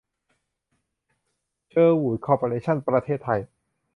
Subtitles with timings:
[1.69, 3.39] เชอร์วู้ด คอร์ปอเรชั่น ประเทศไทย